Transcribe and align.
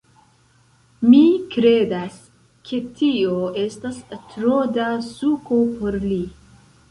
Mi 1.09 1.19
kredas, 1.55 2.15
ke 2.69 2.79
tio 3.01 3.35
estas 3.65 4.01
tro 4.31 4.57
da 4.79 4.89
suko 5.11 5.63
por 5.83 5.99
li 6.07 6.19